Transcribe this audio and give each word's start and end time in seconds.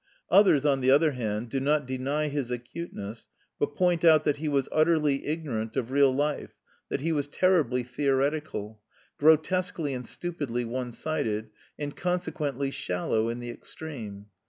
Others, 0.31 0.65
on 0.65 0.81
the 0.81 0.89
other 0.89 1.11
hand, 1.11 1.49
do 1.49 1.59
not 1.59 1.85
deny 1.85 2.27
his 2.27 2.49
acuteness, 2.49 3.27
but 3.59 3.75
point 3.75 4.03
out 4.03 4.23
that 4.23 4.37
he 4.37 4.49
was 4.49 4.67
utterly 4.71 5.23
ignorant 5.27 5.77
of 5.77 5.91
real 5.91 6.11
life, 6.11 6.55
that 6.89 7.01
he 7.01 7.11
was 7.11 7.27
terribly 7.27 7.83
theoretical, 7.83 8.81
grotesquely 9.19 9.93
and 9.93 10.07
stupidly 10.07 10.65
one 10.65 10.91
sided, 10.91 11.51
and 11.77 11.95
consequently 11.95 12.71
shallow 12.71 13.29
in 13.29 13.39
the 13.41 13.51
extreme. 13.51 14.25